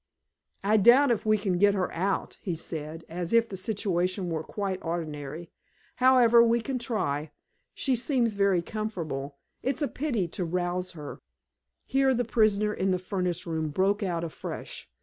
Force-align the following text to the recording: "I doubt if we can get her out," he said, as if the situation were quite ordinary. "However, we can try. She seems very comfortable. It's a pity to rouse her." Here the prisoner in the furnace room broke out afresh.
"I 0.63 0.77
doubt 0.77 1.11
if 1.11 1.27
we 1.27 1.37
can 1.37 1.59
get 1.59 1.75
her 1.75 1.91
out," 1.93 2.37
he 2.41 2.55
said, 2.55 3.05
as 3.07 3.33
if 3.33 3.47
the 3.47 3.55
situation 3.55 4.29
were 4.31 4.41
quite 4.41 4.83
ordinary. 4.83 5.51
"However, 5.97 6.41
we 6.43 6.59
can 6.59 6.79
try. 6.79 7.29
She 7.75 7.95
seems 7.95 8.33
very 8.33 8.63
comfortable. 8.63 9.37
It's 9.61 9.83
a 9.83 9.87
pity 9.87 10.27
to 10.29 10.43
rouse 10.43 10.93
her." 10.93 11.19
Here 11.85 12.15
the 12.15 12.25
prisoner 12.25 12.73
in 12.73 12.89
the 12.89 12.97
furnace 12.97 13.45
room 13.45 13.69
broke 13.69 14.01
out 14.01 14.23
afresh. 14.23 14.89